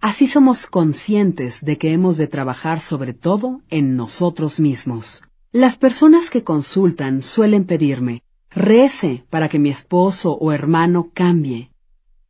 Así 0.00 0.26
somos 0.26 0.66
conscientes 0.66 1.60
de 1.60 1.76
que 1.76 1.92
hemos 1.92 2.16
de 2.16 2.28
trabajar 2.28 2.80
sobre 2.80 3.12
todo 3.12 3.60
en 3.68 3.94
nosotros 3.94 4.60
mismos. 4.60 5.22
Las 5.52 5.76
personas 5.76 6.30
que 6.30 6.42
consultan 6.44 7.20
suelen 7.20 7.66
pedirme, 7.66 8.22
rece 8.48 9.24
para 9.28 9.50
que 9.50 9.58
mi 9.58 9.68
esposo 9.68 10.32
o 10.32 10.50
hermano 10.50 11.10
cambie. 11.12 11.68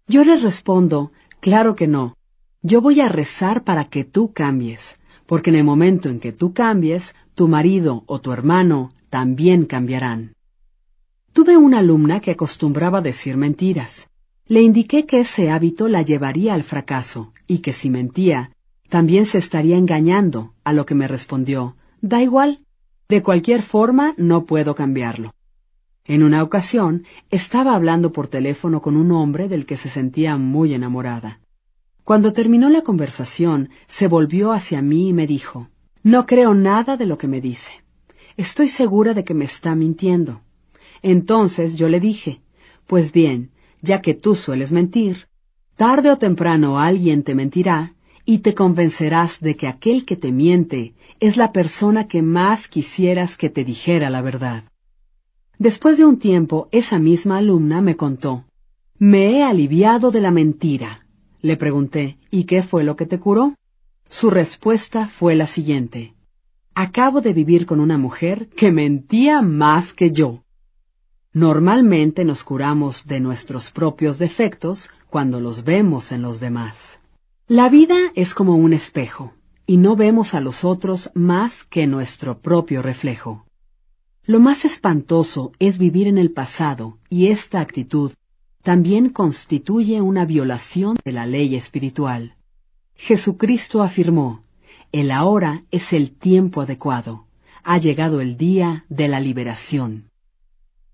Yo 0.09 0.25
les 0.25 0.43
respondo, 0.43 1.13
claro 1.39 1.77
que 1.77 1.87
no, 1.87 2.17
yo 2.65 2.81
voy 2.81 3.03
a 3.03 3.11
rezar 3.11 3.63
para 3.63 3.85
que 3.85 4.05
tú 4.05 4.33
cambies, 4.33 4.99
porque 5.27 5.51
en 5.51 5.57
el 5.57 5.65
momento 5.65 6.09
en 6.09 6.19
que 6.19 6.33
tú 6.33 6.55
cambies, 6.55 7.15
tu 7.35 7.47
marido 7.47 8.05
o 8.07 8.23
tu 8.23 8.33
hermano 8.33 8.95
también 9.11 9.67
cambiarán. 9.67 10.33
Tuve 11.35 11.59
una 11.59 11.81
alumna 11.81 12.21
que 12.21 12.31
acostumbraba 12.31 13.03
decir 13.03 13.37
mentiras. 13.37 14.09
Le 14.47 14.63
indiqué 14.63 15.05
que 15.05 15.21
ese 15.21 15.51
hábito 15.51 15.89
la 15.89 16.01
llevaría 16.01 16.55
al 16.55 16.63
fracaso 16.63 17.35
y 17.47 17.59
que 17.59 17.75
si 17.75 17.91
mentía, 17.91 18.51
también 18.89 19.27
se 19.27 19.37
estaría 19.37 19.77
engañando, 19.77 20.55
a 20.65 20.73
lo 20.73 20.87
que 20.87 20.95
me 20.95 21.07
respondió, 21.07 21.77
da 22.01 22.23
igual, 22.23 22.61
de 23.11 23.23
cualquier 23.23 23.61
forma 23.61 24.15
no 24.17 24.47
puedo 24.47 24.75
cambiarlo. 24.75 25.35
En 26.07 26.23
una 26.23 26.43
ocasión 26.43 27.05
estaba 27.31 27.75
hablando 27.75 28.11
por 28.11 28.27
teléfono 28.27 28.81
con 28.81 28.97
un 28.97 29.13
hombre 29.13 29.49
del 29.49 29.67
que 29.67 29.77
se 29.77 29.91
sentía 29.91 30.39
muy 30.39 30.73
enamorada. 30.73 31.41
Cuando 32.05 32.35
terminó 32.35 32.69
la 32.69 32.83
conversación, 32.83 33.71
se 33.87 34.09
volvió 34.09 34.53
hacia 34.53 34.83
mí 34.83 35.09
y 35.09 35.13
me 35.15 35.27
dijo, 35.27 35.69
No 36.03 36.27
creo 36.27 36.55
nada 36.55 36.99
de 36.99 37.07
lo 37.07 37.17
que 37.17 37.29
me 37.29 37.41
dice. 37.41 37.73
Estoy 38.37 38.69
segura 38.69 39.15
de 39.15 39.25
que 39.25 39.33
me 39.33 39.47
está 39.47 39.75
mintiendo. 39.75 40.43
Entonces 41.01 41.77
yo 41.77 41.89
le 41.89 42.01
dije, 42.01 42.43
Pues 42.87 43.11
bien, 43.11 43.53
ya 43.81 44.03
que 44.03 44.13
tú 44.13 44.35
sueles 44.35 44.71
mentir, 44.71 45.29
tarde 45.77 46.11
o 46.11 46.19
temprano 46.19 46.79
alguien 46.79 47.23
te 47.23 47.35
mentirá 47.35 47.95
y 48.27 48.39
te 48.39 48.55
convencerás 48.55 49.41
de 49.41 49.57
que 49.57 49.67
aquel 49.67 50.05
que 50.05 50.17
te 50.17 50.31
miente 50.31 50.93
es 51.21 51.39
la 51.39 51.53
persona 51.53 52.07
que 52.07 52.21
más 52.21 52.69
quisieras 52.69 53.39
que 53.39 53.49
te 53.49 53.65
dijera 53.65 54.11
la 54.11 54.21
verdad. 54.21 54.65
Después 55.59 55.97
de 55.97 56.05
un 56.05 56.19
tiempo, 56.19 56.69
esa 56.71 56.99
misma 56.99 57.39
alumna 57.39 57.81
me 57.81 57.97
contó, 57.97 58.45
Me 58.99 59.31
he 59.31 59.43
aliviado 59.43 60.11
de 60.11 60.21
la 60.21 60.31
mentira 60.31 61.04
le 61.45 61.59
pregunté, 61.59 62.17
¿y 62.31 62.45
qué 62.45 62.63
fue 62.63 62.85
lo 62.85 62.97
que 62.97 63.05
te 63.05 63.21
curó? 63.21 63.55
Su 64.09 64.31
respuesta 64.31 65.09
fue 65.09 65.35
la 65.35 65.47
siguiente. 65.47 66.15
Acabo 66.75 67.21
de 67.21 67.35
vivir 67.35 67.67
con 67.67 67.81
una 67.81 67.99
mujer 67.99 68.49
que 68.49 68.73
mentía 68.73 69.43
más 69.43 69.93
que 69.93 70.11
yo. 70.11 70.43
Normalmente 71.35 72.25
nos 72.25 72.45
curamos 72.45 73.05
de 73.07 73.21
nuestros 73.21 73.73
propios 73.73 74.19
defectos 74.19 74.89
cuando 75.11 75.39
los 75.39 75.65
vemos 75.65 76.13
en 76.13 76.23
los 76.23 76.41
demás. 76.41 76.99
La 77.47 77.69
vida 77.69 77.99
es 78.15 78.35
como 78.35 78.57
un 78.57 78.73
espejo, 78.73 79.35
y 79.67 79.77
no 79.77 79.97
vemos 79.97 80.33
a 80.33 80.41
los 80.41 80.65
otros 80.65 81.11
más 81.13 81.63
que 81.63 81.87
nuestro 81.87 82.39
propio 82.39 82.81
reflejo. 82.81 83.45
Lo 84.25 84.41
más 84.41 84.65
espantoso 84.65 85.53
es 85.59 85.77
vivir 85.77 86.09
en 86.09 86.17
el 86.17 86.31
pasado, 86.31 86.97
y 87.11 87.27
esta 87.27 87.61
actitud 87.61 88.13
también 88.65 89.11
constituye 89.11 90.01
una 90.01 90.25
violación 90.25 90.97
de 91.05 91.13
la 91.13 91.27
ley 91.27 91.55
espiritual. 91.55 92.35
Jesucristo 92.95 93.83
afirmó, 93.83 94.43
el 94.91 95.11
ahora 95.11 95.65
es 95.71 95.93
el 95.93 96.13
tiempo 96.13 96.63
adecuado, 96.63 97.27
ha 97.63 97.77
llegado 97.77 98.23
el 98.23 98.39
día 98.39 98.87
de 98.89 99.09
la 99.09 99.21
liberación. 99.21 100.09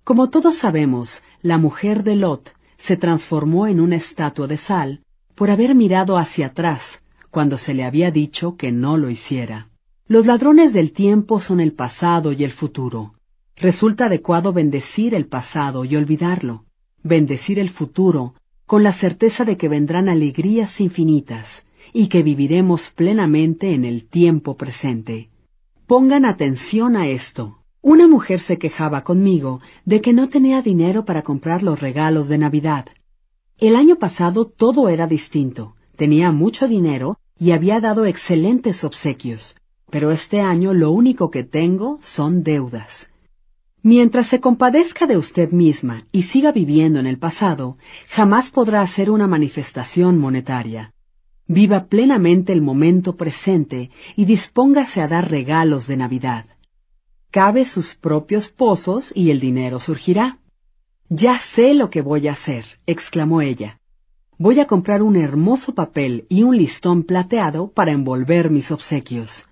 Como 0.03 0.31
todos 0.31 0.57
sabemos, 0.57 1.23
la 1.43 1.59
mujer 1.59 2.03
de 2.03 2.17
Lot 2.17 2.57
se 2.77 2.97
transformó 2.97 3.69
en 3.69 3.79
una 3.79 3.95
estatua 3.95 4.49
de 4.49 4.57
sal 4.57 5.05
por 5.37 5.49
haber 5.49 5.77
mirado 5.77 6.19
hacia 6.19 6.47
atrás 6.47 7.01
cuando 7.31 7.57
se 7.57 7.73
le 7.73 7.85
había 7.85 8.11
dicho 8.11 8.57
que 8.57 8.73
no 8.73 8.97
lo 8.97 9.11
hiciera. 9.11 9.69
Los 10.09 10.27
ladrones 10.27 10.73
del 10.73 10.91
tiempo 10.91 11.41
son 11.41 11.61
el 11.61 11.73
pasado 11.73 12.33
y 12.33 12.43
el 12.43 12.51
futuro. 12.51 13.15
Resulta 13.55 14.07
adecuado 14.07 14.53
bendecir 14.53 15.15
el 15.15 15.27
pasado 15.27 15.85
y 15.85 15.95
olvidarlo 15.95 16.65
bendecir 17.03 17.59
el 17.59 17.71
futuro 17.71 18.35
con 18.67 18.83
la 18.83 18.93
certeza 18.93 19.45
de 19.45 19.57
que 19.57 19.69
vendrán 19.69 20.09
alegrías 20.09 20.81
infinitas 20.81 21.65
y 21.93 22.09
que 22.09 22.23
viviremos 22.23 22.91
plenamente 22.91 23.75
en 23.75 23.85
el 23.85 24.07
tiempo 24.07 24.57
presente. 24.57 25.31
Pongan 25.87 26.25
atención 26.25 26.97
a 26.97 27.09
esto. 27.09 27.59
Una 27.83 28.07
mujer 28.07 28.41
se 28.41 28.59
quejaba 28.59 29.03
conmigo 29.03 29.61
de 29.85 30.01
que 30.01 30.13
no 30.13 30.29
tenía 30.29 30.63
dinero 30.63 31.05
para 31.05 31.23
comprar 31.23 31.63
los 31.63 31.81
regalos 31.81 32.29
de 32.29 32.39
Navidad. 32.39 32.87
El 33.59 33.75
año 33.75 33.97
pasado 33.97 34.47
todo 34.47 34.89
era 34.89 35.07
distinto. 35.07 35.75
Tenía 35.97 36.31
mucho 36.31 36.69
dinero 36.69 37.19
y 37.39 37.51
había 37.51 37.81
dado 37.81 38.05
excelentes 38.07 38.85
obsequios, 38.85 39.57
pero 39.91 40.11
este 40.11 40.41
año 40.41 40.75
lo 40.75 40.91
único 40.93 41.31
que 41.31 41.43
tengo 41.43 41.99
son 42.03 42.43
deudas. 42.43 43.11
Mientras 43.83 44.27
se 44.27 44.41
compadezca 44.41 45.07
de 45.07 45.17
usted 45.17 45.53
misma 45.53 46.07
y 46.13 46.25
siga 46.25 46.53
viviendo 46.53 47.01
en 47.01 47.07
el 47.07 47.19
pasado, 47.19 47.79
jamás 48.09 48.51
podrá 48.51 48.83
hacer 48.83 49.11
una 49.11 49.27
manifestación 49.27 50.19
monetaria. 50.19 50.93
Viva 51.47 51.87
plenamente 51.87 52.53
el 52.53 52.61
momento 52.61 53.17
presente 53.17 53.91
y 54.17 54.27
dispóngase 54.27 55.01
a 55.01 55.09
dar 55.09 55.31
regalos 55.31 55.87
de 55.87 55.97
Navidad. 55.97 56.45
Cabe 57.31 57.65
sus 57.65 57.95
propios 57.95 58.51
pozos 58.51 59.13
y 59.15 59.31
el 59.31 59.41
dinero 59.41 59.79
surgirá. 59.79 60.39
Ya 61.09 61.39
sé 61.39 61.73
lo 61.73 61.89
que 61.89 62.03
voy 62.03 62.29
a 62.29 62.33
hacer, 62.33 62.67
exclamó 62.87 63.41
ella. 63.41 63.81
Voy 64.37 64.61
a 64.61 64.67
comprar 64.67 65.03
un 65.03 65.17
hermoso 65.17 65.75
papel 65.75 66.27
y 66.29 66.43
un 66.43 66.57
listón 66.57 67.03
plateado 67.03 67.73
para 67.73 67.93
envolver 67.93 68.51
mis 68.51 68.71
obsequios. 68.71 69.47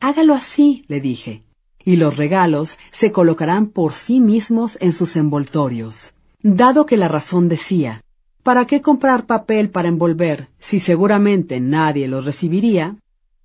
Hágalo 0.00 0.34
así, 0.34 0.84
le 0.86 1.00
dije 1.00 1.44
y 1.84 1.96
los 1.96 2.16
regalos 2.16 2.78
se 2.90 3.12
colocarán 3.12 3.66
por 3.66 3.92
sí 3.92 4.20
mismos 4.20 4.78
en 4.80 4.92
sus 4.92 5.16
envoltorios. 5.16 6.14
Dado 6.42 6.86
que 6.86 6.96
la 6.96 7.08
razón 7.08 7.48
decía, 7.48 8.02
¿para 8.42 8.66
qué 8.66 8.80
comprar 8.80 9.26
papel 9.26 9.70
para 9.70 9.88
envolver 9.88 10.48
si 10.58 10.78
seguramente 10.78 11.60
nadie 11.60 12.08
los 12.08 12.24
recibiría? 12.24 12.96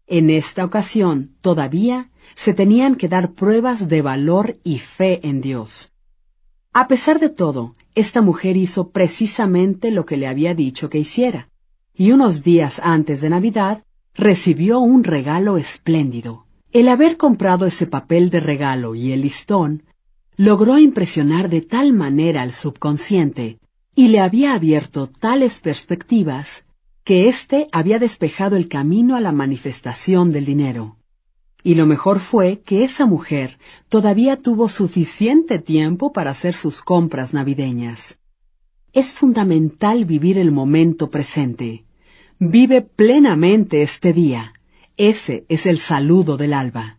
En 0.07 0.29
esta 0.29 0.63
ocasión, 0.63 1.31
todavía, 1.41 2.09
se 2.35 2.53
tenían 2.53 2.95
que 2.95 3.07
dar 3.07 3.31
pruebas 3.31 3.87
de 3.87 4.01
valor 4.01 4.57
y 4.63 4.79
fe 4.79 5.27
en 5.27 5.41
Dios. 5.41 5.91
A 6.73 6.87
pesar 6.87 7.19
de 7.19 7.29
todo, 7.29 7.75
esta 7.95 8.21
mujer 8.21 8.57
hizo 8.57 8.89
precisamente 8.89 9.91
lo 9.91 10.05
que 10.05 10.17
le 10.17 10.27
había 10.27 10.53
dicho 10.53 10.89
que 10.89 10.99
hiciera, 10.99 11.49
y 11.95 12.11
unos 12.11 12.43
días 12.43 12.81
antes 12.83 13.21
de 13.21 13.29
Navidad 13.29 13.83
recibió 14.13 14.79
un 14.79 15.03
regalo 15.03 15.57
espléndido. 15.57 16.44
El 16.71 16.87
haber 16.89 17.17
comprado 17.17 17.65
ese 17.65 17.87
papel 17.87 18.29
de 18.29 18.39
regalo 18.39 18.95
y 18.95 19.11
el 19.11 19.21
listón 19.21 19.83
logró 20.37 20.77
impresionar 20.77 21.49
de 21.49 21.61
tal 21.61 21.93
manera 21.93 22.41
al 22.41 22.53
subconsciente 22.53 23.59
y 23.95 24.09
le 24.09 24.19
había 24.19 24.53
abierto 24.53 25.07
tales 25.07 25.61
perspectivas 25.61 26.65
que 27.05 27.29
éste 27.29 27.67
había 27.71 27.99
despejado 27.99 28.57
el 28.57 28.67
camino 28.67 29.15
a 29.15 29.21
la 29.21 29.31
manifestación 29.31 30.31
del 30.31 30.45
dinero. 30.45 30.97
Y 31.63 31.75
lo 31.75 31.85
mejor 31.85 32.19
fue 32.19 32.61
que 32.65 32.83
esa 32.83 33.05
mujer 33.05 33.57
todavía 33.89 34.41
tuvo 34.41 34.69
suficiente 34.69 35.59
tiempo 35.59 36.11
para 36.11 36.31
hacer 36.31 36.53
sus 36.53 36.81
compras 36.81 37.33
navideñas. 37.33 38.19
Es 38.91 39.13
fundamental 39.13 40.05
vivir 40.05 40.37
el 40.37 40.51
momento 40.51 41.09
presente. 41.09 41.85
Vive 42.39 42.81
plenamente 42.81 43.81
este 43.81 44.13
día 44.13 44.53
ese 44.97 45.45
es 45.49 45.65
el 45.65 45.77
saludo 45.79 46.37
del 46.37 46.53
alba. 46.53 46.97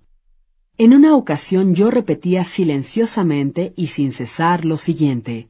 En 0.78 0.92
una 0.92 1.16
ocasión 1.16 1.74
yo 1.74 1.90
repetía 1.90 2.44
silenciosamente 2.44 3.72
y 3.76 3.86
sin 3.88 4.12
cesar 4.12 4.64
lo 4.64 4.76
siguiente. 4.76 5.48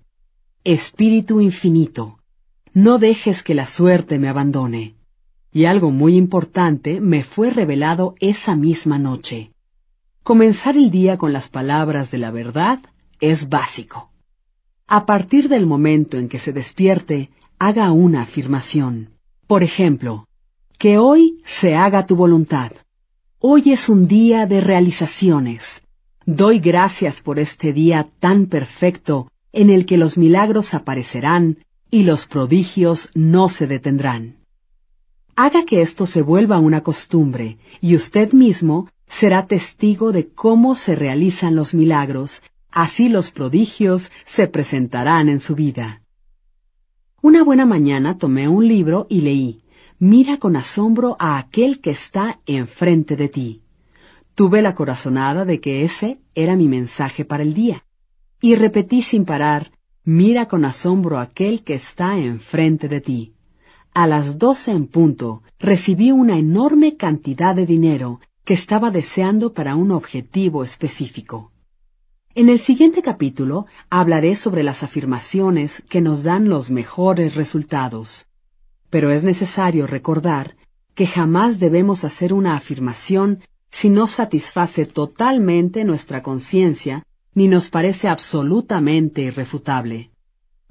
Espíritu 0.63 1.41
infinito, 1.41 2.19
no 2.73 2.99
dejes 2.99 3.43
que 3.43 3.55
la 3.55 3.67
suerte 3.67 4.19
me 4.19 4.29
abandone. 4.29 4.95
y 5.53 5.65
algo 5.65 5.91
muy 5.91 6.17
importante 6.17 7.01
me 7.01 7.25
fue 7.25 7.49
revelado 7.49 8.15
esa 8.21 8.57
misma 8.57 8.99
noche. 8.99 9.53
Comenzar 10.23 10.77
el 10.77 10.91
día 10.91 11.17
con 11.17 11.33
las 11.33 11.49
palabras 11.49 12.11
de 12.11 12.19
la 12.19 12.31
verdad 12.31 12.81
es 13.21 13.49
básico. 13.49 14.11
A 14.87 15.07
partir 15.07 15.49
del 15.49 15.65
momento 15.65 16.19
en 16.19 16.29
que 16.29 16.39
se 16.39 16.53
despierte, 16.53 17.31
haga 17.59 17.91
una 17.91 18.21
afirmación. 18.21 19.15
Por 19.47 19.63
ejemplo, 19.63 20.26
que 20.79 20.99
hoy 20.99 21.41
se 21.45 21.75
haga 21.75 22.05
tu 22.07 22.17
voluntad. 22.17 22.73
Hoy 23.39 23.73
es 23.73 23.89
un 23.89 24.07
día 24.07 24.47
de 24.47 24.61
realizaciones. 24.61 25.83
Doy 26.27 26.59
gracias 26.59 27.23
por 27.23 27.39
este 27.39 27.73
día 27.73 28.09
tan 28.21 28.47
perfecto 28.47 29.31
en 29.53 29.71
el 29.71 29.87
que 29.87 29.97
los 29.97 30.19
milagros 30.19 30.75
aparecerán 30.75 31.59
y 31.91 32.03
los 32.03 32.27
prodigios 32.27 33.09
no 33.15 33.49
se 33.49 33.67
detendrán. 33.67 34.37
Haga 35.35 35.65
que 35.65 35.81
esto 35.81 36.05
se 36.05 36.21
vuelva 36.21 36.59
una 36.59 36.83
costumbre 36.83 37.59
y 37.81 37.95
usted 37.95 38.33
mismo 38.33 38.89
será 39.07 39.47
testigo 39.47 40.13
de 40.13 40.29
cómo 40.29 40.75
se 40.75 40.95
realizan 40.95 41.55
los 41.55 41.75
milagros, 41.75 42.43
así 42.71 43.09
los 43.09 43.31
prodigios 43.31 44.11
se 44.25 44.47
presentarán 44.47 45.29
en 45.29 45.41
su 45.41 45.55
vida. 45.55 46.03
Una 47.23 47.45
buena 47.45 47.65
mañana 47.65 48.19
tomé 48.19 48.49
un 48.49 48.67
libro 48.67 49.07
y 49.09 49.21
leí, 49.23 49.63
Mira 49.99 50.37
con 50.37 50.57
asombro 50.57 51.17
a 51.19 51.39
aquel 51.39 51.81
que 51.81 51.91
está 51.91 52.41
enfrente 52.45 53.17
de 53.17 53.31
ti. 53.31 53.63
Tuve 54.35 54.61
la 54.61 54.75
corazonada 54.75 55.47
de 55.47 55.59
que 55.59 55.85
ese 55.85 56.19
era 56.35 56.55
mi 56.55 56.69
mensaje 56.69 57.25
para 57.25 57.43
el 57.43 57.55
día, 57.55 57.83
y 58.43 58.57
repetí 58.57 59.01
sin 59.01 59.25
parar, 59.25 59.73
Mira 60.05 60.47
con 60.47 60.67
asombro 60.67 61.19
a 61.19 61.23
aquel 61.23 61.65
que 61.65 61.75
está 61.75 62.19
enfrente 62.19 62.89
de 62.89 63.01
ti. 63.01 63.33
A 63.95 64.07
las 64.07 64.39
doce 64.39 64.71
en 64.71 64.87
punto 64.87 65.43
recibí 65.59 66.13
una 66.13 66.39
enorme 66.39 66.97
cantidad 66.97 67.55
de 67.57 67.65
dinero 67.65 68.21
que 68.45 68.53
estaba 68.53 68.91
deseando 68.91 69.55
para 69.55 69.75
un 69.75 69.91
objetivo 69.91 70.63
específico. 70.63 71.51
En 72.35 72.51
el 72.51 72.59
siguiente 72.59 73.01
capítulo 73.01 73.65
hablaré 73.89 74.37
sobre 74.37 74.63
las 74.63 74.83
afirmaciones 74.83 75.83
que 75.89 76.03
nos 76.03 76.23
dan 76.23 76.51
los 76.51 76.71
mejores 76.71 77.35
resultados. 77.35 78.27
Pero 78.91 79.11
es 79.11 79.25
necesario 79.25 79.87
recordar 79.87 80.57
que 80.95 81.07
jamás 81.07 81.59
debemos 81.59 82.05
hacer 82.05 82.33
una 82.33 82.57
afirmación 82.57 83.41
si 83.71 83.91
no 83.91 84.07
satisface 84.07 84.87
totalmente 84.87 85.85
nuestra 85.85 86.23
conciencia 86.23 87.05
ni 87.35 87.49
nos 87.49 87.69
parece 87.69 88.09
absolutamente 88.09 89.21
irrefutable. 89.23 90.11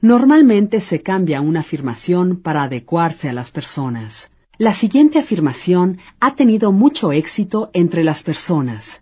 Normalmente 0.01 0.81
se 0.81 1.01
cambia 1.01 1.41
una 1.41 1.59
afirmación 1.59 2.41
para 2.41 2.63
adecuarse 2.63 3.29
a 3.29 3.33
las 3.33 3.51
personas. 3.51 4.31
La 4.57 4.73
siguiente 4.73 5.19
afirmación 5.19 5.99
ha 6.19 6.33
tenido 6.35 6.71
mucho 6.71 7.11
éxito 7.11 7.69
entre 7.73 8.03
las 8.03 8.23
personas. 8.23 9.01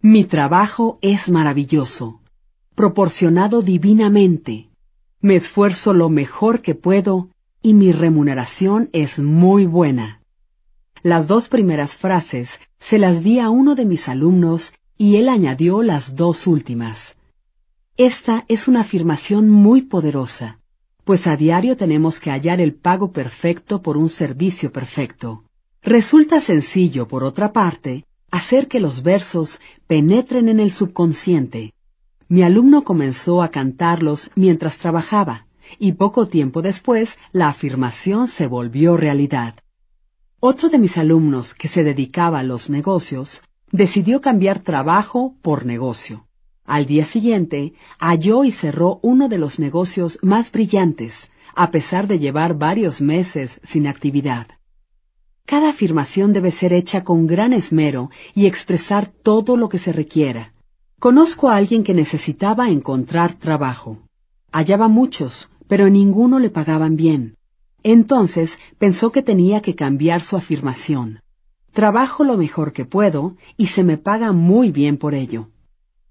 Mi 0.00 0.24
trabajo 0.24 0.98
es 1.00 1.30
maravilloso, 1.30 2.20
proporcionado 2.74 3.62
divinamente. 3.62 4.68
Me 5.20 5.36
esfuerzo 5.36 5.94
lo 5.94 6.08
mejor 6.08 6.62
que 6.62 6.74
puedo 6.74 7.30
y 7.62 7.74
mi 7.74 7.92
remuneración 7.92 8.88
es 8.92 9.18
muy 9.18 9.66
buena. 9.66 10.22
Las 11.02 11.26
dos 11.26 11.48
primeras 11.48 11.96
frases 11.96 12.60
se 12.80 12.98
las 12.98 13.22
di 13.22 13.38
a 13.38 13.50
uno 13.50 13.74
de 13.74 13.84
mis 13.84 14.08
alumnos 14.08 14.74
y 14.96 15.16
él 15.16 15.28
añadió 15.28 15.82
las 15.82 16.16
dos 16.16 16.46
últimas. 16.46 17.16
Esta 17.96 18.44
es 18.48 18.68
una 18.68 18.82
afirmación 18.82 19.48
muy 19.48 19.82
poderosa, 19.82 20.60
pues 21.04 21.26
a 21.26 21.36
diario 21.36 21.76
tenemos 21.76 22.20
que 22.20 22.30
hallar 22.30 22.60
el 22.60 22.74
pago 22.74 23.12
perfecto 23.12 23.82
por 23.82 23.96
un 23.96 24.08
servicio 24.08 24.72
perfecto. 24.72 25.44
Resulta 25.82 26.40
sencillo, 26.40 27.08
por 27.08 27.24
otra 27.24 27.52
parte, 27.52 28.04
hacer 28.30 28.68
que 28.68 28.78
los 28.78 29.02
versos 29.02 29.60
penetren 29.86 30.48
en 30.48 30.60
el 30.60 30.70
subconsciente. 30.70 31.72
Mi 32.28 32.42
alumno 32.42 32.84
comenzó 32.84 33.42
a 33.42 33.48
cantarlos 33.48 34.30
mientras 34.34 34.78
trabajaba, 34.78 35.47
y 35.78 35.92
poco 35.92 36.28
tiempo 36.28 36.62
después 36.62 37.18
la 37.32 37.48
afirmación 37.48 38.28
se 38.28 38.46
volvió 38.46 38.96
realidad. 38.96 39.54
Otro 40.40 40.68
de 40.68 40.78
mis 40.78 40.96
alumnos, 40.96 41.54
que 41.54 41.68
se 41.68 41.82
dedicaba 41.82 42.38
a 42.38 42.44
los 42.44 42.70
negocios, 42.70 43.42
decidió 43.72 44.20
cambiar 44.20 44.60
trabajo 44.60 45.34
por 45.42 45.66
negocio. 45.66 46.26
Al 46.64 46.86
día 46.86 47.06
siguiente, 47.06 47.72
halló 47.98 48.44
y 48.44 48.52
cerró 48.52 49.00
uno 49.02 49.28
de 49.28 49.38
los 49.38 49.58
negocios 49.58 50.18
más 50.22 50.52
brillantes, 50.52 51.32
a 51.54 51.70
pesar 51.70 52.06
de 52.06 52.18
llevar 52.18 52.54
varios 52.54 53.00
meses 53.00 53.60
sin 53.64 53.86
actividad. 53.86 54.46
Cada 55.44 55.70
afirmación 55.70 56.34
debe 56.34 56.50
ser 56.50 56.72
hecha 56.74 57.04
con 57.04 57.26
gran 57.26 57.52
esmero 57.52 58.10
y 58.34 58.46
expresar 58.46 59.06
todo 59.06 59.56
lo 59.56 59.68
que 59.70 59.78
se 59.78 59.92
requiera. 59.92 60.52
Conozco 61.00 61.48
a 61.48 61.56
alguien 61.56 61.84
que 61.84 61.94
necesitaba 61.94 62.68
encontrar 62.68 63.34
trabajo. 63.34 63.98
Hallaba 64.52 64.88
muchos, 64.88 65.48
pero 65.68 65.88
ninguno 65.88 66.38
le 66.38 66.50
pagaban 66.50 66.96
bien. 66.96 67.36
Entonces 67.82 68.58
pensó 68.78 69.12
que 69.12 69.22
tenía 69.22 69.62
que 69.62 69.74
cambiar 69.74 70.22
su 70.22 70.36
afirmación. 70.36 71.20
Trabajo 71.72 72.24
lo 72.24 72.36
mejor 72.36 72.72
que 72.72 72.84
puedo 72.84 73.36
y 73.56 73.66
se 73.66 73.84
me 73.84 73.98
paga 73.98 74.32
muy 74.32 74.72
bien 74.72 74.96
por 74.96 75.14
ello. 75.14 75.50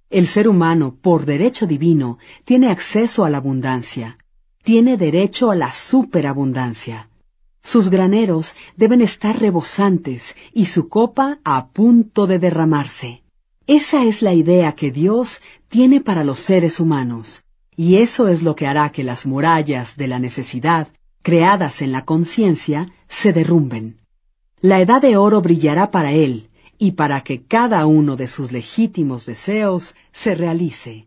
El 0.10 0.28
ser 0.28 0.48
humano, 0.48 0.96
por 1.02 1.26
derecho 1.26 1.67
divino, 1.67 2.17
tiene 2.46 2.70
acceso 2.70 3.26
a 3.26 3.30
la 3.30 3.39
abundancia, 3.39 4.17
tiene 4.63 4.96
derecho 4.96 5.52
a 5.52 5.56
la 5.56 5.74
superabundancia. 5.74 7.10
Sus 7.62 7.89
graneros 7.89 8.56
deben 8.78 9.02
estar 9.02 9.38
rebosantes 9.38 10.38
y 10.54 10.67
su 10.67 10.88
copa 10.88 11.39
a 11.43 11.67
punto 11.67 12.26
de 12.28 12.39
derramarse. 12.39 13.24
Esa 13.65 14.06
es 14.06 14.22
la 14.22 14.34
idea 14.34 14.72
que 14.72 14.91
Dios 14.91 15.41
tiene 15.67 16.00
para 16.00 16.24
los 16.24 16.39
seres 16.39 16.80
humanos, 16.80 17.43
y 17.78 17.98
eso 17.98 18.28
es 18.28 18.42
lo 18.42 18.56
que 18.56 18.66
hará 18.66 18.92
que 18.92 19.04
las 19.04 19.28
murallas 19.28 19.96
de 19.96 20.08
la 20.08 20.18
necesidad, 20.18 20.88
creadas 21.22 21.84
en 21.84 21.92
la 21.92 22.04
conciencia, 22.04 22.92
se 23.08 23.32
derrumben. 23.34 24.00
La 24.60 24.82
edad 24.82 25.00
de 25.00 25.16
oro 25.16 25.42
brillará 25.42 25.92
para 25.92 26.12
él, 26.12 26.50
y 26.80 26.94
para 26.94 27.22
que 27.22 27.44
cada 27.44 27.86
uno 27.86 28.16
de 28.16 28.28
sus 28.28 28.52
legítimos 28.52 29.28
deseos 29.28 29.94
se 30.12 30.34
realice. 30.34 31.07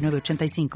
906985. 0.00 0.70